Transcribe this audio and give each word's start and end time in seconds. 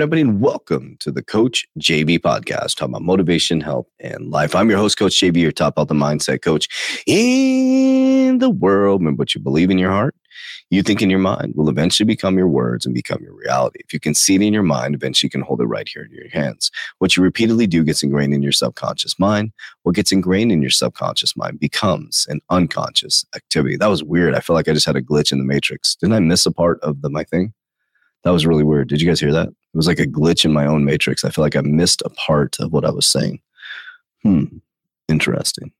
morning, 0.00 0.14
everybody, 0.14 0.30
and 0.30 0.40
welcome 0.40 0.96
to 0.98 1.12
the 1.12 1.22
Coach 1.22 1.68
JV 1.78 2.18
podcast, 2.18 2.76
talking 2.76 2.94
about 2.94 3.02
motivation, 3.02 3.60
health, 3.60 3.86
and 3.98 4.30
life. 4.30 4.54
I'm 4.54 4.70
your 4.70 4.78
host, 4.78 4.96
Coach 4.96 5.12
JV, 5.12 5.36
your 5.36 5.52
top 5.52 5.74
health 5.76 5.90
and 5.90 6.00
mindset 6.00 6.40
coach 6.40 7.02
in 7.06 8.38
the 8.38 8.48
world. 8.48 9.02
Remember 9.02 9.20
what 9.20 9.34
you 9.34 9.42
believe 9.42 9.68
in 9.68 9.76
your 9.76 9.90
heart, 9.90 10.14
you 10.70 10.82
think 10.82 11.02
in 11.02 11.10
your 11.10 11.18
mind 11.18 11.52
will 11.54 11.68
eventually 11.68 12.06
become 12.06 12.38
your 12.38 12.48
words 12.48 12.86
and 12.86 12.94
become 12.94 13.22
your 13.22 13.34
reality. 13.34 13.80
If 13.84 13.92
you 13.92 14.00
can 14.00 14.14
see 14.14 14.36
it 14.36 14.40
in 14.40 14.54
your 14.54 14.62
mind, 14.62 14.94
eventually 14.94 15.26
you 15.26 15.30
can 15.32 15.42
hold 15.42 15.60
it 15.60 15.66
right 15.66 15.86
here 15.86 16.04
in 16.04 16.12
your 16.12 16.30
hands. 16.30 16.70
What 16.98 17.14
you 17.14 17.22
repeatedly 17.22 17.66
do 17.66 17.84
gets 17.84 18.02
ingrained 18.02 18.32
in 18.32 18.42
your 18.42 18.52
subconscious 18.52 19.18
mind. 19.18 19.52
What 19.82 19.96
gets 19.96 20.12
ingrained 20.12 20.50
in 20.50 20.62
your 20.62 20.70
subconscious 20.70 21.36
mind 21.36 21.60
becomes 21.60 22.26
an 22.30 22.40
unconscious 22.48 23.26
activity. 23.36 23.76
That 23.76 23.88
was 23.88 24.02
weird. 24.02 24.34
I 24.34 24.40
feel 24.40 24.56
like 24.56 24.66
I 24.66 24.72
just 24.72 24.86
had 24.86 24.96
a 24.96 25.02
glitch 25.02 25.30
in 25.30 25.38
the 25.38 25.44
matrix. 25.44 25.94
Didn't 25.96 26.14
I 26.14 26.20
miss 26.20 26.46
a 26.46 26.52
part 26.52 26.80
of 26.80 27.02
the 27.02 27.10
my 27.10 27.24
thing? 27.24 27.52
That 28.24 28.30
was 28.30 28.46
really 28.46 28.64
weird. 28.64 28.88
Did 28.88 29.00
you 29.00 29.08
guys 29.08 29.20
hear 29.20 29.32
that? 29.32 29.48
It 29.48 29.76
was 29.76 29.86
like 29.86 29.98
a 29.98 30.06
glitch 30.06 30.44
in 30.44 30.52
my 30.52 30.66
own 30.66 30.84
matrix. 30.84 31.24
I 31.24 31.30
feel 31.30 31.44
like 31.44 31.56
I 31.56 31.62
missed 31.62 32.02
a 32.04 32.10
part 32.10 32.56
of 32.60 32.72
what 32.72 32.84
I 32.84 32.90
was 32.90 33.06
saying. 33.06 33.40
Hmm. 34.22 34.44
Interesting. 35.08 35.72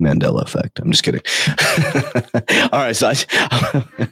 Mandela 0.00 0.42
effect. 0.42 0.78
I'm 0.78 0.92
just 0.92 1.02
kidding. 1.02 1.20
All 2.72 2.80
right. 2.80 2.94
So 2.94 3.08
I, 3.08 3.14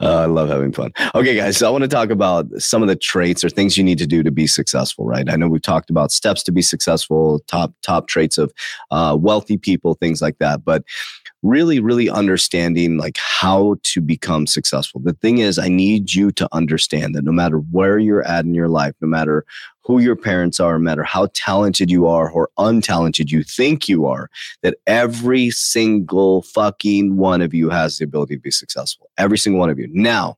uh, 0.00 0.22
I 0.22 0.26
love 0.26 0.50
having 0.50 0.72
fun. 0.72 0.92
Okay, 1.14 1.34
guys. 1.34 1.56
So 1.56 1.66
I 1.66 1.70
want 1.70 1.82
to 1.82 1.88
talk 1.88 2.10
about 2.10 2.46
some 2.58 2.82
of 2.82 2.88
the 2.88 2.96
traits 2.96 3.42
or 3.42 3.48
things 3.48 3.78
you 3.78 3.84
need 3.84 3.98
to 3.98 4.06
do 4.06 4.22
to 4.22 4.30
be 4.30 4.46
successful, 4.46 5.06
right? 5.06 5.30
I 5.30 5.36
know 5.36 5.48
we've 5.48 5.62
talked 5.62 5.88
about 5.88 6.12
steps 6.12 6.42
to 6.44 6.52
be 6.52 6.60
successful, 6.60 7.40
top, 7.46 7.72
top 7.82 8.08
traits 8.08 8.36
of 8.36 8.52
uh, 8.90 9.16
wealthy 9.18 9.56
people, 9.56 9.94
things 9.94 10.20
like 10.20 10.36
that. 10.38 10.64
But 10.66 10.84
really, 11.42 11.80
really 11.80 12.08
understanding 12.08 12.96
like 12.96 13.18
how 13.18 13.76
to 13.82 14.00
become 14.00 14.46
successful. 14.46 15.00
The 15.02 15.14
thing 15.14 15.38
is, 15.38 15.58
I 15.58 15.68
need 15.68 16.14
you 16.14 16.30
to 16.32 16.48
understand 16.52 17.14
that 17.14 17.24
no 17.24 17.32
matter 17.32 17.58
where 17.58 17.98
you're 17.98 18.26
at 18.26 18.44
in 18.44 18.54
your 18.54 18.68
life, 18.68 18.94
no 19.00 19.08
matter 19.08 19.44
who 19.84 19.98
your 19.98 20.14
parents 20.14 20.60
are, 20.60 20.78
no 20.78 20.84
matter 20.84 21.02
how 21.02 21.28
talented 21.34 21.90
you 21.90 22.06
are 22.06 22.30
or 22.30 22.50
untalented 22.58 23.30
you 23.30 23.42
think 23.42 23.88
you 23.88 24.06
are, 24.06 24.30
that 24.62 24.76
every 24.86 25.50
single 25.50 26.42
fucking 26.42 27.16
one 27.16 27.42
of 27.42 27.52
you 27.52 27.68
has 27.68 27.98
the 27.98 28.04
ability 28.04 28.36
to 28.36 28.40
be 28.40 28.52
successful. 28.52 29.10
Every 29.18 29.38
single 29.38 29.58
one 29.58 29.70
of 29.70 29.80
you. 29.80 29.88
Now, 29.92 30.36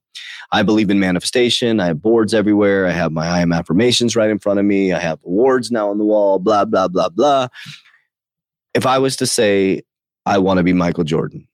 I 0.52 0.62
believe 0.62 0.88
in 0.88 1.00
manifestation. 1.00 1.80
I 1.80 1.86
have 1.86 2.00
boards 2.00 2.32
everywhere. 2.32 2.86
I 2.86 2.92
have 2.92 3.12
my 3.12 3.26
I 3.26 3.40
am 3.40 3.52
affirmations 3.52 4.16
right 4.16 4.30
in 4.30 4.38
front 4.38 4.58
of 4.58 4.64
me. 4.64 4.92
I 4.92 5.00
have 5.00 5.18
awards 5.26 5.70
now 5.70 5.90
on 5.90 5.98
the 5.98 6.04
wall, 6.04 6.38
blah, 6.38 6.64
blah, 6.64 6.88
blah, 6.88 7.10
blah. 7.10 7.48
If 8.72 8.86
I 8.86 8.98
was 8.98 9.16
to 9.16 9.26
say, 9.26 9.82
I 10.26 10.38
want 10.38 10.58
to 10.58 10.64
be 10.64 10.72
Michael 10.72 11.04
Jordan, 11.04 11.46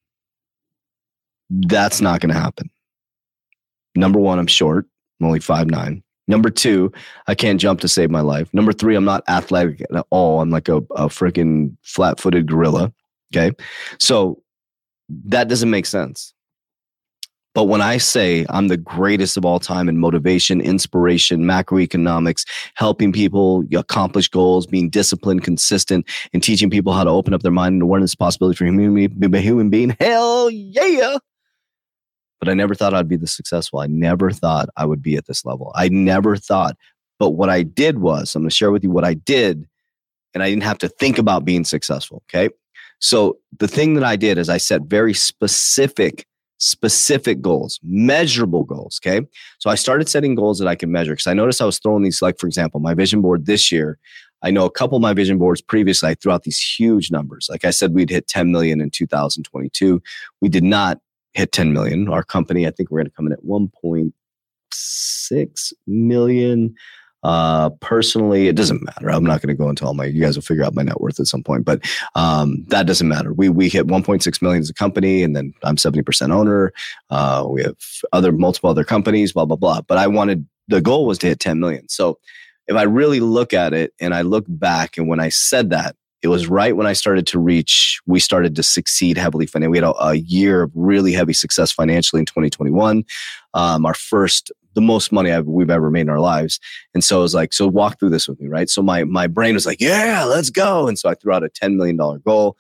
that's 1.51 2.01
not 2.01 2.21
going 2.21 2.33
to 2.33 2.41
happen. 2.41 2.71
Number 3.95 4.19
one, 4.19 4.39
I'm 4.39 4.47
short. 4.47 4.87
I'm 5.21 5.27
only 5.27 5.41
five 5.41 5.69
nine. 5.69 6.03
Number 6.29 6.49
two, 6.49 6.93
I 7.27 7.35
can't 7.35 7.61
jump 7.61 7.81
to 7.81 7.89
save 7.89 8.11
my 8.11 8.21
life. 8.21 8.49
Number 8.55 8.73
three, 8.73 8.95
I'm 8.95 9.05
not 9.05 9.25
athletic 9.29 9.81
at 9.81 10.07
all. 10.11 10.41
I'm 10.41 10.51
like 10.51 10.69
a, 10.69 10.77
a 10.77 11.09
freaking 11.09 11.77
flat 11.83 12.21
footed 12.21 12.47
gorilla. 12.47 12.93
Okay. 13.35 13.55
So 13.99 14.41
that 15.09 15.49
doesn't 15.49 15.71
make 15.71 15.87
sense. 15.87 16.33
But 17.53 17.65
when 17.65 17.81
I 17.81 17.97
say 17.97 18.47
I'm 18.49 18.69
the 18.69 18.77
greatest 18.77 19.37
of 19.37 19.45
all 19.45 19.59
time 19.59 19.89
in 19.89 19.99
motivation, 19.99 20.61
inspiration, 20.61 21.41
macroeconomics, 21.45 22.47
helping 22.75 23.13
people 23.13 23.65
accomplish 23.75 24.29
goals, 24.29 24.67
being 24.67 24.89
disciplined, 24.89 25.43
consistent, 25.43 26.09
and 26.33 26.43
teaching 26.43 26.71
people 26.71 26.93
how 26.93 27.05
to 27.05 27.11
open 27.11 27.35
up 27.35 27.43
their 27.43 27.51
mind 27.51 27.75
and 27.75 27.83
awareness 27.83 28.15
possibility 28.15 28.57
for 28.57 28.67
human, 28.67 29.33
human 29.35 29.71
being, 29.71 29.97
hell 30.01 30.49
yeah 30.51 31.19
but 32.41 32.49
I 32.49 32.55
never 32.55 32.75
thought 32.75 32.95
I'd 32.95 33.09
be 33.09 33.17
this 33.17 33.33
successful. 33.33 33.81
I 33.81 33.87
never 33.87 34.31
thought 34.31 34.71
I 34.77 34.87
would 34.87 35.03
be 35.03 35.17
at 35.17 35.27
this 35.27 35.45
level. 35.45 35.73
I 35.77 35.89
never 35.91 36.37
thought. 36.37 36.77
But 37.19 37.31
what 37.31 37.51
I 37.51 37.63
did 37.63 37.99
was, 37.99 38.35
I'm 38.35 38.43
going 38.43 38.49
to 38.49 38.57
share 38.57 38.71
with 38.71 38.83
you 38.83 38.91
what 38.91 39.05
I 39.05 39.13
did, 39.15 39.69
and 40.33 40.43
I 40.43 40.49
didn't 40.49 40.63
have 40.63 40.79
to 40.79 40.89
think 40.89 41.19
about 41.19 41.45
being 41.45 41.65
successful. 41.65 42.23
Okay. 42.29 42.49
So 42.99 43.39
the 43.59 43.69
thing 43.69 43.95
that 43.95 44.05
I 44.05 44.17
did 44.17 44.39
is 44.39 44.49
I 44.49 44.57
set 44.57 44.83
very 44.83 45.13
specific, 45.13 46.27
specific 46.61 47.41
goals, 47.41 47.81
measurable 47.83 48.63
goals. 48.65 49.01
Okay. 49.05 49.27
So 49.59 49.71
I 49.71 49.75
started 49.75 50.09
setting 50.09 50.37
goals 50.37 50.61
that 50.61 50.69
I 50.69 50.77
can 50.77 50.93
measure 50.93 51.13
because 51.13 51.27
I 51.27 51.35
noticed 51.35 51.61
I 51.61 51.65
was 51.65 51.79
throwing 51.79 52.05
these, 52.05 52.23
like, 52.23 52.39
for 52.39 52.47
example, 52.47 52.79
my 52.81 52.95
vision 52.95 53.23
board 53.23 53.47
this 53.47 53.73
year. 53.73 53.99
I 54.43 54.51
know 54.51 54.65
a 54.65 54.71
couple 54.71 54.97
of 54.97 55.03
my 55.03 55.13
vision 55.13 55.37
boards 55.39 55.61
previously, 55.61 56.09
I 56.09 56.15
threw 56.15 56.33
out 56.33 56.45
these 56.45 56.61
huge 56.61 57.11
numbers. 57.11 57.49
Like 57.51 57.65
I 57.65 57.71
said, 57.71 57.93
we'd 57.93 58.09
hit 58.09 58.29
10 58.29 58.53
million 58.53 58.81
in 58.81 58.91
2022. 58.91 60.01
We 60.41 60.49
did 60.49 60.65
not 60.65 60.99
hit 61.33 61.53
10 61.53 61.73
million. 61.73 62.09
Our 62.09 62.23
company, 62.23 62.67
I 62.67 62.71
think 62.71 62.91
we're 62.91 63.01
going 63.01 63.11
to 63.11 63.13
come 63.13 63.27
in 63.27 63.33
at 63.33 63.45
1.6 63.45 65.73
million. 65.87 66.75
Uh, 67.23 67.71
personally, 67.81 68.49
it 68.49 68.57
doesn't 68.57 68.83
matter. 68.83 69.11
I'm 69.11 69.25
not 69.25 69.43
going 69.43 69.55
to 69.55 69.59
go 69.59 69.69
into 69.69 69.85
all 69.85 69.95
my. 69.95 70.07
You 70.07 70.23
guys 70.23 70.37
will 70.37 70.43
figure 70.43 70.65
out 70.65 70.75
my 70.75 70.83
net 70.83 71.01
worth 71.01 71.21
at 71.21 71.27
some 71.27 71.43
point, 71.43 71.65
but 71.65 71.81
um, 72.15 72.65
that 72.69 72.87
doesn't 72.87 73.09
matter. 73.09 73.33
We 73.33 73.49
we 73.49 73.69
hit 73.69 73.87
1.6 73.87 74.43
million 74.43 74.61
as 74.61 74.71
a 74.71 74.75
company, 74.75 75.23
and 75.23 75.37
then 75.37 75.53
I'm 75.63 75.77
70 75.77 76.03
percent 76.03 76.33
owner. 76.33 76.73
Uh, 77.11 77.47
we 77.49 77.63
have 77.63 77.77
other 78.13 78.33
multiple 78.33 78.71
other 78.71 78.85
companies, 78.85 79.33
blah 79.33 79.45
blah 79.45 79.57
blah. 79.57 79.83
But 79.83 79.99
I 79.99 80.07
wanted 80.07 80.47
the 80.69 80.81
goal 80.81 81.07
was 81.07 81.19
to 81.19 81.27
hit 81.27 81.41
10 81.41 81.61
million. 81.61 81.89
So 81.89 82.19
if 82.69 82.77
I 82.77 82.83
really 82.83 83.21
look 83.21 83.53
at 83.53 83.75
it 83.75 83.93
and 84.01 84.15
I 84.15 84.23
look 84.23 84.45
back, 84.49 84.97
and 84.97 85.09
when 85.09 85.21
I 85.21 85.29
said 85.29 85.71
that, 85.71 85.97
it 86.23 86.29
was 86.29 86.49
right 86.49 86.77
when 86.77 86.87
I 86.87 86.93
started 86.93 87.27
to 87.29 87.39
reach, 87.39 88.01
we 88.07 88.21
started 88.21 88.55
to 88.57 88.63
succeed 88.63 89.17
heavily 89.17 89.47
financially. 89.47 89.71
We 89.71 89.79
had 89.79 89.85
a, 89.85 90.05
a, 90.05 90.15
year 90.15 90.63
of 90.63 90.71
really 90.75 91.13
heavy 91.13 91.33
success 91.33 91.73
financially 91.73 92.21
in 92.21 92.27
2021. 92.27 93.05
Um, 93.55 93.87
our 93.87 93.95
first, 93.95 94.53
the 94.75 94.81
most 94.81 95.13
money 95.13 95.33
I've, 95.33 95.47
we've 95.47 95.71
ever 95.71 95.91
made 95.91 96.03
in 96.03 96.09
our 96.09 96.21
lives. 96.21 96.61
And 96.95 97.03
so 97.03 97.19
I 97.19 97.23
was 97.23 97.35
like, 97.35 97.53
so 97.53 97.67
walk 97.67 97.99
through 97.99 98.11
this 98.11 98.29
with 98.29 98.41
me, 98.41 98.49
right? 98.49 98.69
So 98.69 98.83
my, 98.83 99.05
my 99.05 99.27
brain 99.27 99.55
was 99.55 99.67
like, 99.67 99.81
yeah, 99.81 100.25
let's 100.25 100.51
go. 100.51 100.87
And 100.87 100.99
so 100.99 101.09
I 101.09 101.15
threw 101.15 101.33
out 101.33 101.45
a 101.45 101.49
$10 101.49 101.77
million 101.77 101.97
goal 101.97 102.57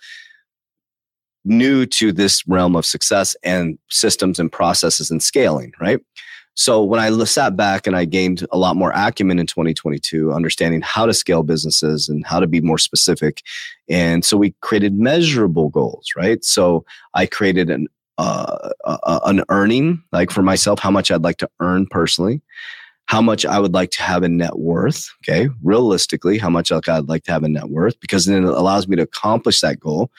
new 1.44 1.86
to 1.86 2.12
this 2.12 2.46
realm 2.46 2.76
of 2.76 2.84
success 2.84 3.34
and 3.42 3.78
systems 3.88 4.38
and 4.38 4.52
processes 4.52 5.10
and 5.10 5.22
scaling, 5.22 5.72
right? 5.80 6.00
So 6.54 6.82
when 6.82 7.00
I 7.00 7.24
sat 7.24 7.56
back 7.56 7.86
and 7.86 7.96
I 7.96 8.04
gained 8.04 8.46
a 8.52 8.58
lot 8.58 8.76
more 8.76 8.92
acumen 8.94 9.38
in 9.38 9.46
2022, 9.46 10.32
understanding 10.32 10.82
how 10.82 11.06
to 11.06 11.14
scale 11.14 11.42
businesses 11.42 12.08
and 12.08 12.26
how 12.26 12.40
to 12.40 12.46
be 12.46 12.60
more 12.60 12.76
specific. 12.76 13.40
And 13.88 14.24
so 14.24 14.36
we 14.36 14.54
created 14.60 14.98
measurable 14.98 15.70
goals, 15.70 16.08
right? 16.16 16.44
So 16.44 16.84
I 17.14 17.26
created 17.26 17.70
an, 17.70 17.86
uh, 18.20 18.70
uh, 18.84 19.20
an 19.24 19.42
earning, 19.48 20.02
like 20.12 20.30
for 20.30 20.42
myself, 20.42 20.78
how 20.78 20.90
much 20.90 21.10
I'd 21.10 21.22
like 21.22 21.38
to 21.38 21.50
earn 21.60 21.86
personally, 21.86 22.42
how 23.06 23.22
much 23.22 23.46
I 23.46 23.58
would 23.58 23.72
like 23.72 23.90
to 23.92 24.02
have 24.02 24.22
in 24.22 24.36
net 24.36 24.58
worth. 24.58 25.08
Okay. 25.22 25.48
Realistically, 25.62 26.38
how 26.38 26.50
much 26.50 26.70
I'd 26.70 27.08
like 27.08 27.24
to 27.24 27.32
have 27.32 27.44
in 27.44 27.54
net 27.54 27.70
worth 27.70 27.98
because 27.98 28.26
then 28.26 28.44
it 28.44 28.48
allows 28.48 28.86
me 28.86 28.96
to 28.96 29.02
accomplish 29.02 29.60
that 29.62 29.80
goal. 29.80 30.10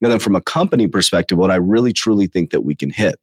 And 0.00 0.12
then 0.12 0.20
from 0.20 0.36
a 0.36 0.40
company 0.40 0.86
perspective, 0.86 1.36
what 1.36 1.50
I 1.50 1.56
really 1.56 1.92
truly 1.92 2.28
think 2.28 2.50
that 2.50 2.62
we 2.62 2.74
can 2.74 2.90
hit. 2.90 3.16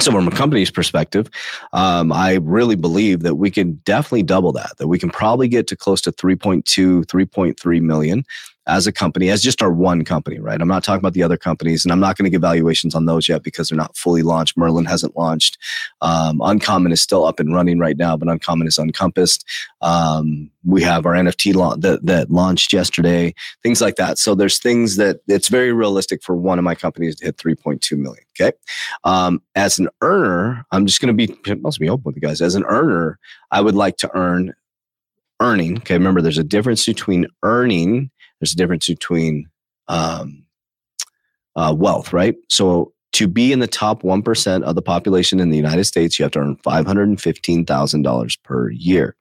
So, 0.00 0.10
from 0.10 0.26
a 0.26 0.30
company's 0.30 0.70
perspective, 0.70 1.28
um, 1.72 2.12
I 2.12 2.36
really 2.36 2.76
believe 2.76 3.20
that 3.20 3.34
we 3.34 3.50
can 3.50 3.74
definitely 3.84 4.22
double 4.22 4.52
that, 4.52 4.78
that 4.78 4.88
we 4.88 4.98
can 4.98 5.10
probably 5.10 5.48
get 5.48 5.66
to 5.66 5.76
close 5.76 6.00
to 6.02 6.12
3.2, 6.12 7.04
3.3 7.04 7.82
million 7.82 8.24
as 8.66 8.86
a 8.86 8.92
company, 8.92 9.28
as 9.28 9.42
just 9.42 9.60
our 9.60 9.72
one 9.72 10.04
company, 10.04 10.38
right? 10.38 10.60
I'm 10.60 10.68
not 10.68 10.84
talking 10.84 11.00
about 11.00 11.14
the 11.14 11.22
other 11.22 11.36
companies, 11.36 11.84
and 11.84 11.90
I'm 11.90 11.98
not 11.98 12.16
going 12.16 12.24
to 12.24 12.30
give 12.30 12.40
valuations 12.40 12.94
on 12.94 13.06
those 13.06 13.28
yet 13.28 13.42
because 13.42 13.68
they're 13.68 13.76
not 13.76 13.96
fully 13.96 14.22
launched. 14.22 14.56
Merlin 14.56 14.84
hasn't 14.84 15.16
launched. 15.16 15.58
Um, 16.00 16.40
Uncommon 16.42 16.92
is 16.92 17.00
still 17.00 17.24
up 17.24 17.40
and 17.40 17.54
running 17.54 17.78
right 17.78 17.96
now, 17.96 18.16
but 18.16 18.28
Uncommon 18.28 18.68
is 18.68 18.78
uncompassed. 18.78 19.44
Um, 19.80 20.50
we 20.64 20.82
have 20.82 21.06
our 21.06 21.14
NFT 21.14 21.80
that, 21.80 22.06
that 22.06 22.30
launched 22.30 22.72
yesterday, 22.72 23.34
things 23.62 23.80
like 23.80 23.96
that. 23.96 24.18
So 24.18 24.34
there's 24.34 24.60
things 24.60 24.96
that 24.96 25.20
it's 25.26 25.48
very 25.48 25.72
realistic 25.72 26.22
for 26.22 26.36
one 26.36 26.58
of 26.58 26.64
my 26.64 26.76
companies 26.76 27.16
to 27.16 27.26
hit 27.26 27.38
3.2 27.38 27.98
million. 27.98 28.24
Okay. 28.40 28.56
Um, 29.04 29.42
as 29.56 29.78
an 29.78 29.88
earner, 30.00 30.64
I'm 30.70 30.86
just 30.86 31.00
going 31.00 31.16
to 31.16 31.26
be, 31.26 31.56
must 31.56 31.80
be 31.80 31.88
open 31.88 32.04
with 32.04 32.16
you 32.16 32.22
guys. 32.22 32.40
As 32.40 32.54
an 32.54 32.64
earner, 32.64 33.18
I 33.50 33.60
would 33.60 33.74
like 33.74 33.96
to 33.98 34.10
earn 34.14 34.54
earning. 35.40 35.78
Okay. 35.78 35.94
Remember, 35.94 36.22
there's 36.22 36.38
a 36.38 36.44
difference 36.44 36.86
between 36.86 37.26
earning 37.42 38.10
there's 38.42 38.54
a 38.54 38.56
difference 38.56 38.88
between 38.88 39.48
um, 39.86 40.42
uh, 41.54 41.72
wealth, 41.78 42.12
right? 42.12 42.34
So 42.48 42.92
to 43.12 43.28
be 43.28 43.52
in 43.52 43.60
the 43.60 43.68
top 43.68 44.02
1% 44.02 44.62
of 44.64 44.74
the 44.74 44.82
population 44.82 45.38
in 45.38 45.50
the 45.50 45.56
United 45.56 45.84
States, 45.84 46.18
you 46.18 46.24
have 46.24 46.32
to 46.32 46.40
earn 46.40 46.56
$515,000 46.56 48.42
per 48.42 48.70
year. 48.70 49.14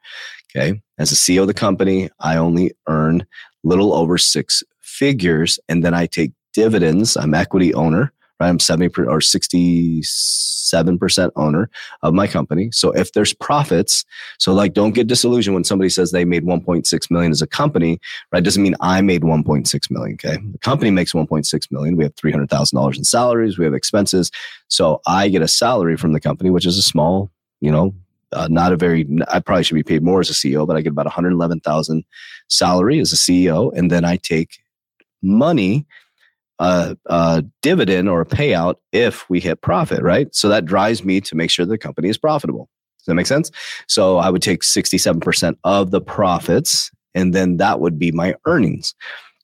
Okay. 0.50 0.82
As 0.98 1.12
a 1.12 1.16
CEO 1.16 1.42
of 1.42 1.48
the 1.48 1.54
company, 1.54 2.10
I 2.20 2.38
only 2.38 2.72
earn 2.88 3.28
little 3.64 3.94
over 3.94 4.18
six 4.18 4.64
figures 4.80 5.60
and 5.70 5.84
then 5.84 5.94
I 5.94 6.08
take 6.08 6.32
dividends. 6.54 7.16
I'm 7.16 7.36
equity 7.36 7.76
owner? 7.76 8.12
I'm 8.42 8.60
70 8.60 9.04
or 9.04 9.20
67% 9.20 11.32
owner 11.36 11.70
of 12.02 12.14
my 12.14 12.28
company. 12.28 12.70
So 12.72 12.92
if 12.92 13.14
there's 13.14 13.34
profits, 13.34 14.04
so 14.38 14.54
like 14.54 14.74
don't 14.74 14.94
get 14.94 15.08
disillusioned 15.08 15.54
when 15.54 15.64
somebody 15.64 15.90
says 15.90 16.12
they 16.12 16.26
made 16.26 16.44
1.6 16.44 17.12
million 17.12 17.32
as 17.32 17.42
a 17.42 17.48
company, 17.48 18.00
right? 18.32 18.44
Doesn't 18.44 18.64
mean 18.64 18.76
I 18.82 19.02
made 19.02 19.22
1.6 19.22 19.92
million. 19.92 20.16
Okay. 20.16 20.38
The 20.52 20.58
company 20.60 20.92
makes 20.92 21.14
1.6 21.14 21.72
million. 21.72 21.96
We 21.96 22.04
have 22.04 22.16
$300,000 22.16 22.98
in 22.98 23.04
salaries. 23.04 23.58
We 23.58 23.66
have 23.66 23.74
expenses. 23.74 24.32
So 24.68 25.02
I 25.08 25.30
get 25.30 25.42
a 25.42 25.48
salary 25.48 25.98
from 25.98 26.14
the 26.14 26.20
company, 26.20 26.50
which 26.50 26.66
is 26.66 26.78
a 26.78 26.84
small, 26.84 27.32
you 27.60 27.72
know, 27.72 27.94
uh, 28.34 28.48
not 28.50 28.72
a 28.72 28.78
very 28.78 29.06
i 29.28 29.40
probably 29.40 29.64
should 29.64 29.76
be 29.76 29.84
paid 29.84 30.02
more 30.02 30.22
as 30.22 30.30
a 30.30 30.34
ceo 30.34 30.66
but 30.66 30.78
i 30.78 30.82
get 30.82 30.92
about 30.92 31.06
111000 31.06 32.06
salary 32.48 33.00
as 33.00 33.12
a 33.12 33.18
ceo 33.18 33.78
and 33.78 33.92
then 33.92 34.06
i 34.06 34.16
take 34.16 34.60
money 35.22 35.86
a, 36.62 36.96
a, 37.08 37.44
dividend 37.62 38.08
or 38.08 38.22
a 38.22 38.26
payout 38.26 38.76
if 38.92 39.30
we 39.30 39.40
hit 39.40 39.62
profit, 39.62 40.02
right? 40.02 40.34
So 40.34 40.48
that 40.50 40.66
drives 40.66 41.04
me 41.04 41.20
to 41.22 41.36
make 41.36 41.50
sure 41.50 41.66
the 41.66 41.78
company 41.78 42.08
is 42.08 42.18
profitable. 42.18 42.70
Does 43.00 43.08
that 43.08 43.16
make 43.16 43.26
sense? 43.26 43.50
So 43.88 44.18
I 44.18 44.30
would 44.30 44.44
take 44.44 44.62
67% 44.62 45.58
of 45.64 45.90
the 45.90 46.00
profits, 46.00 46.92
and 47.16 47.34
then 47.34 47.58
that 47.58 47.80
would 47.80 47.98
be 47.98 48.12
my 48.12 48.36
earnings, 48.46 48.94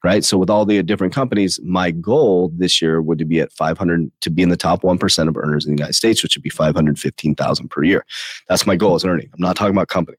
right? 0.03 0.23
So 0.23 0.37
with 0.37 0.51
all 0.51 0.63
the 0.63 0.83
different 0.83 1.13
companies, 1.13 1.59
my 1.63 1.89
goal 1.89 2.51
this 2.55 2.83
year 2.83 3.01
would 3.01 3.27
be 3.27 3.39
at 3.39 3.51
500 3.51 4.11
to 4.21 4.29
be 4.29 4.43
in 4.43 4.49
the 4.49 4.57
top 4.57 4.83
1% 4.83 5.27
of 5.27 5.37
earners 5.37 5.65
in 5.65 5.71
the 5.71 5.79
United 5.79 5.93
States, 5.93 6.21
which 6.21 6.35
would 6.35 6.43
be 6.43 6.51
515,000 6.51 7.67
per 7.69 7.83
year. 7.83 8.05
That's 8.47 8.67
my 8.67 8.75
goal 8.75 8.93
as 8.93 9.03
an 9.03 9.09
earning. 9.09 9.29
I'm 9.33 9.41
not 9.41 9.55
talking 9.55 9.75
about 9.75 9.87
company. 9.87 10.17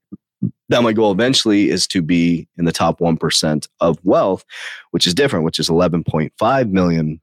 Now, 0.68 0.80
my 0.80 0.92
goal 0.92 1.12
eventually 1.12 1.70
is 1.70 1.86
to 1.88 2.02
be 2.02 2.46
in 2.58 2.64
the 2.64 2.72
top 2.72 3.00
1% 3.00 3.68
of 3.80 3.98
wealth, 4.04 4.44
which 4.90 5.06
is 5.06 5.14
different, 5.14 5.44
which 5.44 5.58
is 5.58 5.68
11.5 5.68 6.70
million 6.70 7.20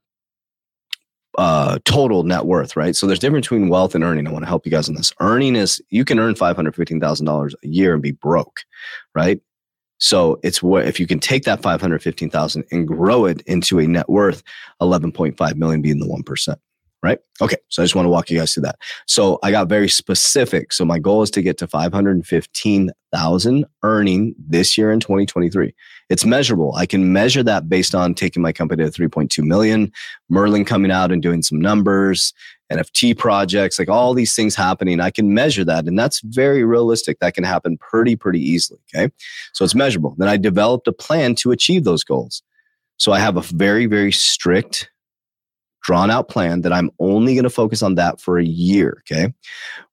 uh, 1.38 1.78
total 1.84 2.22
net 2.22 2.46
worth, 2.46 2.76
right? 2.76 2.96
So 2.96 3.06
there's 3.06 3.18
a 3.18 3.20
difference 3.20 3.46
between 3.46 3.68
wealth 3.68 3.94
and 3.94 4.02
earning. 4.02 4.26
I 4.26 4.32
want 4.32 4.42
to 4.44 4.48
help 4.48 4.64
you 4.64 4.72
guys 4.72 4.88
on 4.88 4.94
this. 4.94 5.12
Earning 5.20 5.54
is 5.54 5.82
you 5.90 6.04
can 6.04 6.18
earn 6.18 6.34
$515,000 6.34 7.54
a 7.62 7.68
year 7.68 7.92
and 7.92 8.02
be 8.02 8.12
broke, 8.12 8.60
right? 9.14 9.40
So 9.98 10.38
it's 10.42 10.62
what 10.62 10.86
if 10.86 11.00
you 11.00 11.06
can 11.06 11.20
take 11.20 11.44
that 11.44 11.62
515,000 11.62 12.64
and 12.70 12.86
grow 12.86 13.24
it 13.24 13.42
into 13.42 13.78
a 13.78 13.86
net 13.86 14.08
worth 14.08 14.42
11.5 14.80 15.56
million 15.56 15.82
being 15.82 16.00
the 16.00 16.06
1% 16.06 16.56
right? 17.02 17.18
Okay, 17.40 17.56
so 17.68 17.82
I 17.82 17.84
just 17.84 17.94
want 17.94 18.06
to 18.06 18.10
walk 18.10 18.30
you 18.30 18.38
guys 18.38 18.54
through 18.54 18.64
that. 18.64 18.78
So 19.06 19.38
I 19.42 19.50
got 19.50 19.68
very 19.68 19.88
specific. 19.88 20.72
So 20.72 20.84
my 20.84 20.98
goal 20.98 21.22
is 21.22 21.30
to 21.32 21.42
get 21.42 21.58
to 21.58 21.66
515,000 21.66 23.64
earning 23.82 24.34
this 24.38 24.78
year 24.78 24.90
in 24.90 25.00
2023. 25.00 25.74
It's 26.08 26.24
measurable. 26.24 26.74
I 26.74 26.86
can 26.86 27.12
measure 27.12 27.42
that 27.42 27.68
based 27.68 27.94
on 27.94 28.14
taking 28.14 28.42
my 28.42 28.52
company 28.52 28.84
to 28.84 28.90
3.2 28.90 29.44
million, 29.44 29.92
Merlin 30.28 30.64
coming 30.64 30.90
out 30.90 31.12
and 31.12 31.22
doing 31.22 31.42
some 31.42 31.60
numbers, 31.60 32.32
NFT 32.72 33.16
projects, 33.16 33.78
like 33.78 33.88
all 33.88 34.14
these 34.14 34.34
things 34.34 34.54
happening. 34.54 35.00
I 35.00 35.10
can 35.10 35.34
measure 35.34 35.64
that. 35.64 35.86
And 35.86 35.98
that's 35.98 36.20
very 36.20 36.64
realistic. 36.64 37.18
That 37.20 37.34
can 37.34 37.44
happen 37.44 37.78
pretty, 37.78 38.16
pretty 38.16 38.40
easily. 38.40 38.80
Okay. 38.94 39.12
So 39.52 39.64
it's 39.64 39.74
measurable. 39.74 40.14
Then 40.18 40.28
I 40.28 40.36
developed 40.36 40.88
a 40.88 40.92
plan 40.92 41.34
to 41.36 41.52
achieve 41.52 41.84
those 41.84 42.02
goals. 42.02 42.42
So 42.98 43.12
I 43.12 43.18
have 43.18 43.36
a 43.36 43.42
very, 43.42 43.86
very 43.86 44.10
strict 44.12 44.90
drawn 45.86 46.10
out 46.10 46.28
plan 46.28 46.62
that 46.62 46.72
I'm 46.72 46.90
only 46.98 47.34
going 47.34 47.44
to 47.44 47.50
focus 47.50 47.80
on 47.80 47.94
that 47.94 48.20
for 48.20 48.38
a 48.38 48.44
year. 48.44 49.04
Okay. 49.08 49.32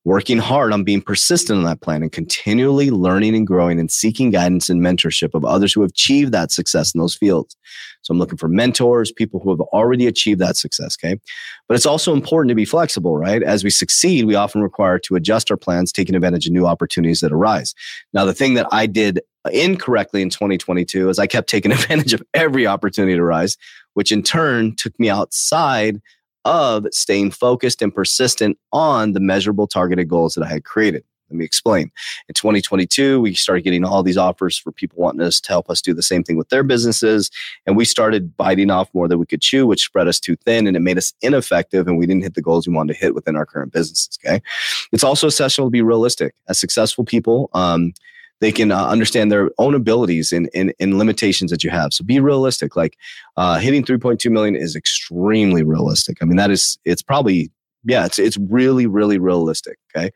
Working 0.05 0.39
hard 0.39 0.73
on 0.73 0.83
being 0.83 1.01
persistent 1.01 1.59
on 1.59 1.65
that 1.65 1.81
plan 1.81 2.01
and 2.01 2.11
continually 2.11 2.89
learning 2.89 3.35
and 3.35 3.45
growing 3.45 3.79
and 3.79 3.91
seeking 3.91 4.31
guidance 4.31 4.71
and 4.71 4.81
mentorship 4.81 5.35
of 5.35 5.45
others 5.45 5.71
who 5.71 5.81
have 5.81 5.91
achieved 5.91 6.31
that 6.31 6.51
success 6.51 6.95
in 6.95 6.99
those 6.99 7.15
fields. 7.15 7.55
So 8.01 8.11
I'm 8.11 8.17
looking 8.17 8.39
for 8.39 8.49
mentors, 8.49 9.11
people 9.11 9.39
who 9.39 9.51
have 9.51 9.61
already 9.61 10.07
achieved 10.07 10.41
that 10.41 10.57
success. 10.57 10.97
Okay. 10.99 11.19
But 11.67 11.75
it's 11.75 11.85
also 11.85 12.11
important 12.11 12.49
to 12.49 12.55
be 12.55 12.65
flexible, 12.65 13.15
right? 13.15 13.43
As 13.43 13.63
we 13.63 13.69
succeed, 13.69 14.25
we 14.25 14.33
often 14.33 14.61
require 14.61 14.97
to 14.97 15.15
adjust 15.15 15.51
our 15.51 15.57
plans, 15.57 15.91
taking 15.91 16.15
advantage 16.15 16.47
of 16.47 16.53
new 16.53 16.65
opportunities 16.65 17.19
that 17.19 17.31
arise. 17.31 17.75
Now, 18.13 18.25
the 18.25 18.33
thing 18.33 18.55
that 18.55 18.67
I 18.71 18.87
did 18.87 19.21
incorrectly 19.51 20.21
in 20.21 20.29
2022 20.29 21.09
as 21.09 21.19
I 21.19 21.27
kept 21.27 21.49
taking 21.49 21.71
advantage 21.73 22.13
of 22.13 22.23
every 22.33 22.67
opportunity 22.67 23.15
to 23.15 23.23
rise, 23.23 23.57
which 23.93 24.11
in 24.11 24.23
turn 24.23 24.75
took 24.75 24.97
me 24.99 25.09
outside 25.09 26.01
of 26.45 26.85
staying 26.91 27.31
focused 27.31 27.81
and 27.81 27.93
persistent 27.93 28.57
on 28.71 29.13
the 29.13 29.19
measurable 29.19 29.67
targeted 29.67 30.09
goals 30.09 30.35
that 30.35 30.43
I 30.43 30.49
had 30.49 30.65
created. 30.65 31.03
Let 31.29 31.37
me 31.37 31.45
explain. 31.45 31.91
In 32.27 32.35
2022, 32.35 33.19
we 33.19 33.33
started 33.33 33.63
getting 33.63 33.83
all 33.83 34.03
these 34.03 34.17
offers 34.17 34.57
for 34.57 34.71
people 34.71 35.01
wanting 35.01 35.21
us 35.21 35.41
to 35.41 35.49
help 35.49 35.67
us 35.69 35.81
do 35.81 35.93
the 35.93 36.03
same 36.03 36.23
thing 36.23 36.37
with 36.37 36.49
their 36.49 36.63
businesses. 36.63 37.31
And 37.65 37.75
we 37.75 37.85
started 37.85 38.37
biting 38.37 38.69
off 38.69 38.93
more 38.93 39.07
than 39.07 39.17
we 39.17 39.25
could 39.25 39.41
chew, 39.41 39.65
which 39.65 39.83
spread 39.83 40.07
us 40.07 40.19
too 40.19 40.35
thin 40.35 40.67
and 40.67 40.77
it 40.77 40.81
made 40.81 40.97
us 40.97 41.13
ineffective. 41.21 41.87
And 41.87 41.97
we 41.97 42.05
didn't 42.05 42.23
hit 42.23 42.35
the 42.35 42.41
goals 42.41 42.67
we 42.67 42.75
wanted 42.75 42.93
to 42.93 42.99
hit 42.99 43.15
within 43.15 43.35
our 43.35 43.47
current 43.47 43.71
businesses. 43.71 44.19
Okay. 44.23 44.43
It's 44.91 45.03
also 45.03 45.25
essential 45.25 45.65
to 45.65 45.71
be 45.71 45.81
realistic. 45.81 46.35
As 46.47 46.59
successful 46.59 47.03
people, 47.03 47.49
um, 47.53 47.93
they 48.41 48.51
can 48.51 48.71
uh, 48.71 48.87
understand 48.87 49.31
their 49.31 49.51
own 49.57 49.73
abilities 49.73 50.31
and, 50.31 50.49
and, 50.53 50.73
and, 50.79 50.97
limitations 50.97 51.49
that 51.51 51.63
you 51.63 51.69
have. 51.69 51.93
So 51.93 52.03
be 52.03 52.19
realistic. 52.19 52.75
Like 52.75 52.97
uh, 53.37 53.59
hitting 53.59 53.83
3.2 53.83 54.29
million 54.29 54.55
is 54.55 54.75
extremely 54.75 55.63
realistic. 55.63 56.17
I 56.21 56.25
mean, 56.25 56.37
that 56.37 56.51
is, 56.51 56.77
it's 56.83 57.01
probably, 57.01 57.51
yeah, 57.85 58.05
it's, 58.05 58.19
it's 58.19 58.37
really, 58.37 58.85
really 58.85 59.17
realistic. 59.17 59.77
Okay. 59.95 60.11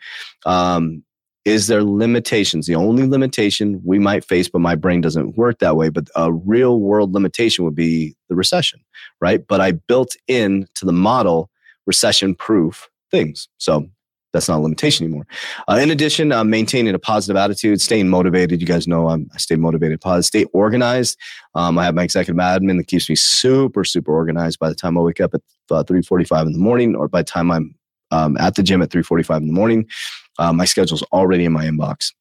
Um, 0.45 1.03
is 1.45 1.67
there 1.67 1.81
limitations? 1.81 2.67
The 2.67 2.75
only 2.75 3.07
limitation 3.07 3.81
we 3.85 3.99
might 3.99 4.25
face, 4.25 4.49
but 4.49 4.59
my 4.59 4.75
brain 4.75 4.99
doesn't 4.99 5.37
work 5.37 5.59
that 5.59 5.77
way. 5.77 5.87
But 5.87 6.09
a 6.13 6.33
real 6.33 6.81
world 6.81 7.13
limitation 7.13 7.63
would 7.63 7.75
be 7.75 8.17
the 8.27 8.35
recession, 8.35 8.81
right? 9.21 9.47
But 9.47 9.61
I 9.61 9.71
built 9.71 10.17
in 10.27 10.67
to 10.75 10.85
the 10.85 10.91
model 10.91 11.49
recession 11.85 12.35
proof 12.35 12.89
things. 13.11 13.47
So 13.59 13.87
that's 14.37 14.47
not 14.47 14.59
a 14.59 14.61
limitation 14.61 15.05
anymore. 15.05 15.25
Uh, 15.67 15.79
in 15.81 15.89
addition, 15.89 16.31
uh, 16.31 16.43
maintaining 16.43 16.93
a 16.93 16.99
positive 16.99 17.35
attitude, 17.35 17.81
staying 17.81 18.07
motivated. 18.07 18.61
You 18.61 18.67
guys 18.67 18.87
know 18.87 19.09
I'm, 19.09 19.27
I 19.33 19.37
stay 19.37 19.55
motivated, 19.55 19.99
positive, 19.99 20.25
stay 20.25 20.43
organized. 20.53 21.17
Um, 21.55 21.79
I 21.79 21.85
have 21.85 21.95
my 21.95 22.03
executive 22.03 22.39
admin 22.39 22.77
that 22.77 22.85
keeps 22.85 23.09
me 23.09 23.15
super, 23.15 23.83
super 23.83 24.13
organized. 24.13 24.59
By 24.59 24.69
the 24.69 24.75
time 24.75 24.95
I 24.95 25.01
wake 25.01 25.19
up 25.19 25.33
at 25.33 25.41
uh, 25.71 25.83
3:45 25.83 26.45
in 26.45 26.53
the 26.53 26.59
morning, 26.59 26.95
or 26.95 27.07
by 27.07 27.21
the 27.21 27.25
time 27.25 27.49
I'm 27.49 27.73
um, 28.11 28.37
at 28.37 28.55
the 28.55 28.63
gym 28.63 28.83
at 28.83 28.91
3:45 28.91 29.37
in 29.37 29.47
the 29.47 29.53
morning, 29.53 29.87
uh, 30.37 30.53
my 30.53 30.65
schedule's 30.65 31.03
already 31.11 31.45
in 31.45 31.51
my 31.51 31.65
inbox. 31.65 32.13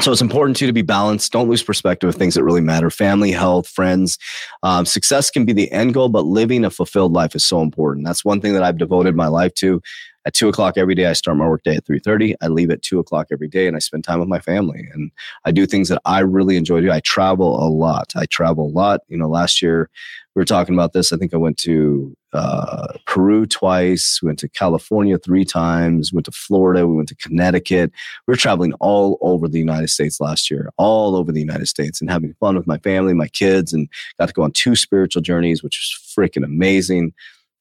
So 0.00 0.12
it's 0.12 0.22
important 0.22 0.56
too 0.56 0.66
to 0.66 0.72
be 0.72 0.80
balanced. 0.80 1.30
Don't 1.30 1.50
lose 1.50 1.62
perspective 1.62 2.08
of 2.08 2.14
things 2.14 2.34
that 2.34 2.42
really 2.42 2.62
matter: 2.62 2.90
family, 2.90 3.32
health, 3.32 3.68
friends. 3.68 4.16
Um, 4.62 4.86
success 4.86 5.30
can 5.30 5.44
be 5.44 5.52
the 5.52 5.70
end 5.72 5.92
goal, 5.92 6.08
but 6.08 6.24
living 6.24 6.64
a 6.64 6.70
fulfilled 6.70 7.12
life 7.12 7.34
is 7.34 7.44
so 7.44 7.60
important. 7.60 8.06
That's 8.06 8.24
one 8.24 8.40
thing 8.40 8.54
that 8.54 8.62
I've 8.62 8.78
devoted 8.78 9.14
my 9.14 9.26
life 9.26 9.52
to 9.56 9.82
at 10.26 10.34
two 10.34 10.48
o'clock 10.48 10.76
every 10.76 10.94
day. 10.94 11.06
I 11.06 11.12
start 11.14 11.36
my 11.36 11.48
work 11.48 11.62
day 11.62 11.76
at 11.76 11.86
3.30. 11.86 12.34
I 12.40 12.48
leave 12.48 12.70
at 12.70 12.82
two 12.82 12.98
o'clock 12.98 13.28
every 13.32 13.48
day 13.48 13.66
and 13.66 13.76
I 13.76 13.78
spend 13.78 14.04
time 14.04 14.20
with 14.20 14.28
my 14.28 14.40
family 14.40 14.88
and 14.92 15.10
I 15.44 15.52
do 15.52 15.66
things 15.66 15.88
that 15.88 16.00
I 16.04 16.20
really 16.20 16.56
enjoy 16.56 16.80
doing. 16.80 16.92
I 16.92 17.00
travel 17.00 17.64
a 17.64 17.68
lot. 17.68 18.12
I 18.16 18.26
travel 18.26 18.66
a 18.66 18.72
lot. 18.72 19.00
You 19.08 19.16
know, 19.16 19.28
last 19.28 19.62
year 19.62 19.88
we 20.34 20.40
were 20.40 20.44
talking 20.44 20.74
about 20.74 20.92
this. 20.92 21.12
I 21.12 21.16
think 21.16 21.32
I 21.32 21.38
went 21.38 21.56
to 21.58 22.14
uh, 22.32 22.94
Peru 23.06 23.46
twice, 23.46 24.20
went 24.22 24.38
to 24.38 24.48
California 24.48 25.18
three 25.18 25.44
times, 25.44 26.12
went 26.12 26.26
to 26.26 26.32
Florida, 26.32 26.86
we 26.86 26.94
went 26.94 27.08
to 27.08 27.16
Connecticut. 27.16 27.90
We 28.26 28.32
were 28.32 28.36
traveling 28.36 28.72
all 28.74 29.18
over 29.20 29.48
the 29.48 29.58
United 29.58 29.88
States 29.88 30.20
last 30.20 30.50
year, 30.50 30.70
all 30.76 31.16
over 31.16 31.32
the 31.32 31.40
United 31.40 31.66
States, 31.66 32.00
and 32.00 32.10
having 32.10 32.34
fun 32.38 32.56
with 32.56 32.66
my 32.66 32.78
family, 32.78 33.14
my 33.14 33.28
kids, 33.28 33.72
and 33.72 33.88
got 34.18 34.26
to 34.26 34.32
go 34.32 34.42
on 34.42 34.52
two 34.52 34.76
spiritual 34.76 35.22
journeys, 35.22 35.62
which 35.62 35.78
was 35.78 36.14
freaking 36.16 36.44
amazing. 36.44 37.12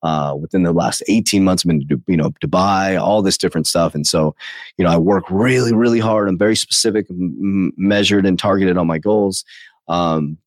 Uh, 0.02 0.34
within 0.40 0.64
the 0.64 0.72
last 0.72 1.04
18 1.08 1.44
months, 1.44 1.66
I've 1.66 1.68
been 1.68 1.88
to, 1.88 2.02
you 2.08 2.16
know, 2.16 2.30
Dubai, 2.42 3.00
all 3.00 3.22
this 3.22 3.38
different 3.38 3.68
stuff. 3.68 3.94
And 3.94 4.08
so, 4.08 4.34
you 4.78 4.86
know, 4.86 4.92
I 4.92 4.98
work 4.98 5.26
really, 5.30 5.74
really 5.74 6.00
hard. 6.00 6.30
I'm 6.30 6.38
very 6.38 6.56
specific, 6.56 7.06
m- 7.10 7.74
measured 7.76 8.26
and 8.26 8.40
targeted 8.40 8.78
on 8.78 8.88
my 8.88 8.98
goals. 8.98 9.44
Um, 9.90 10.38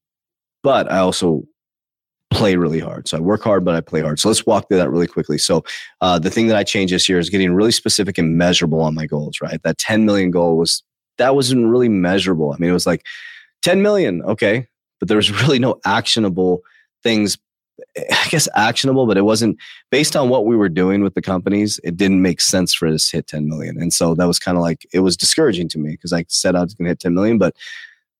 but 0.63 0.91
I 0.91 0.99
also 0.99 1.45
play 2.33 2.57
really 2.57 2.81
hard. 2.81 3.09
So 3.09 3.19
I 3.19 3.21
work 3.21 3.43
hard, 3.43 3.65
but 3.65 3.75
I 3.75 3.81
play 3.81 4.01
hard. 4.01 4.19
So 4.19 4.29
let's 4.29 4.47
walk 4.47 4.69
through 4.69 4.79
that 4.79 4.91
really 4.91 5.07
quickly. 5.07 5.39
So 5.39 5.65
uh, 6.01 6.19
the 6.19 6.31
thing 6.31 6.47
that 6.49 6.57
I 6.57 6.65
changed 6.65 6.95
this 6.95 7.09
year 7.09 7.19
is 7.19 7.31
getting 7.31 7.55
really 7.55 7.73
specific 7.73 8.19
and 8.19 8.39
measurable 8.39 8.81
on 8.81 8.95
my 8.95 9.07
goals, 9.07 9.41
right? 9.41 9.63
That 9.63 9.79
10 9.79 10.07
million 10.07 10.31
goal 10.31 10.57
was, 10.57 10.83
that 11.19 11.35
wasn't 11.35 11.69
really 11.69 11.89
measurable. 11.89 12.53
I 12.53 12.57
mean, 12.59 12.71
it 12.71 12.75
was 12.75 12.87
like 12.87 13.05
10 13.63 13.83
million. 13.83 14.23
Okay. 14.23 14.67
But 14.99 15.09
there 15.09 15.17
was 15.17 15.31
really 15.43 15.59
no 15.59 15.81
actionable 15.85 16.63
things 17.03 17.39
I 17.99 18.27
guess 18.29 18.49
actionable, 18.55 19.07
but 19.07 19.17
it 19.17 19.23
wasn't 19.23 19.59
based 19.91 20.17
on 20.17 20.29
what 20.29 20.47
we 20.47 20.57
were 20.57 20.69
doing 20.69 21.03
with 21.03 21.15
the 21.15 21.23
companies. 21.23 21.81
It 21.85 21.97
didn't 21.97 22.23
make 22.23 22.41
sense 22.41 22.75
for 22.75 22.89
us 22.89 23.11
to 23.11 23.19
hit 23.19 23.27
10 23.27 23.49
million. 23.49 23.81
And 23.81 23.93
so 23.93 24.15
that 24.15 24.27
was 24.27 24.39
kind 24.39 24.57
of 24.57 24.63
like, 24.63 24.87
it 24.93 25.01
was 25.01 25.17
discouraging 25.17 25.69
to 25.71 25.79
me 25.79 25.93
because 25.93 26.13
I 26.13 26.25
said 26.29 26.55
I 26.55 26.63
was 26.63 26.75
going 26.75 26.87
to 26.87 26.91
hit 26.91 27.01
10 27.01 27.15
million, 27.15 27.39
but 27.39 27.55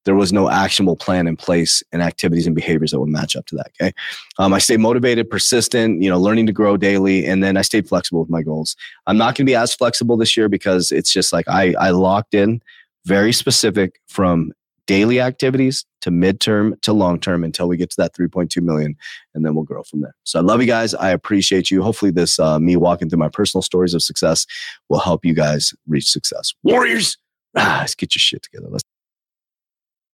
there 0.05 0.15
was 0.15 0.33
no 0.33 0.51
actionable 0.51 0.97
plan 0.97 1.27
in 1.27 1.37
place 1.37 1.83
and 1.93 2.03
activities 2.03 2.47
and 2.47 2.57
behaviors 2.57 2.91
that 2.91 3.01
would 3.01 3.09
match 3.09 3.37
up 3.37 3.47
to 3.47 3.55
that. 3.57 3.71
Okay. 3.81 3.93
Um, 4.39 4.53
I 4.53 4.59
stayed 4.59 4.81
motivated, 4.81 5.31
persistent, 5.31 6.03
you 6.03 6.11
know, 6.11 6.19
learning 6.19 6.47
to 6.47 6.53
grow 6.53 6.77
daily. 6.77 7.25
And 7.27 7.43
then 7.43 7.57
I 7.57 7.63
stayed 7.63 7.89
flexible 7.89 8.21
with 8.21 8.31
my 8.31 8.43
goals. 8.43 8.75
I'm 9.07 9.17
not 9.17 9.37
going 9.37 9.47
to 9.47 9.51
be 9.51 9.55
as 9.55 9.75
flexible 9.75 10.17
this 10.17 10.37
year 10.37 10.49
because 10.49 10.91
it's 10.91 11.13
just 11.13 11.33
like 11.33 11.47
I, 11.49 11.75
I 11.79 11.91
locked 11.91 12.35
in 12.35 12.61
very 13.05 13.33
specific 13.33 14.01
from 14.09 14.53
daily 14.87 15.21
activities 15.21 15.85
to 16.01 16.11
midterm 16.11 16.81
to 16.83 16.93
long 16.93 17.21
term 17.21 17.45
until 17.45 17.69
we 17.69 17.77
get 17.77 17.91
to 17.91 17.97
that 17.99 18.15
3.2 18.15 18.63
million 18.63 18.97
and 19.35 19.45
then 19.45 19.55
we'll 19.55 19.65
grow 19.65 19.83
from 19.83 20.01
there. 20.01 20.15
So 20.25 20.39
i 20.39 20.43
love 20.43 20.61
you 20.61 20.67
guys. 20.67 20.95
I 20.95 21.11
appreciate 21.11 21.71
you. 21.71 21.83
Hopefully 21.83 22.11
this 22.11 22.39
uh, 22.39 22.59
me 22.59 22.77
walking 22.77 23.09
through 23.09 23.19
my 23.21 23.29
personal 23.29 23.63
stories 23.63 23.95
of 23.95 24.03
success 24.03 24.47
will 24.89 25.01
help 25.01 25.25
you 25.25 25.35
guys 25.35 25.73
reach 25.87 26.09
success. 26.11 26.53
Warriors 26.63 27.17
ah, 27.57 27.79
let's 27.81 27.95
get 27.95 28.15
your 28.15 28.21
shit 28.21 28.43
together. 28.43 28.69
Let's 28.71 28.85